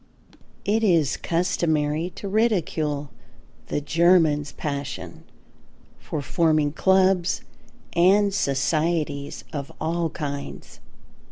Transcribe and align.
It 0.65 0.83
is 0.83 1.15
customary 1.15 2.09
to 2.15 2.27
ridicule 2.27 3.11
the 3.67 3.79
Germans' 3.81 4.51
passion 4.51 5.23
for 5.99 6.23
forming 6.23 6.71
clubs, 6.71 7.41
and 7.93 8.33
societies 8.33 9.43
of 9.53 9.71
all 9.79 10.09
kinds. 10.09 10.79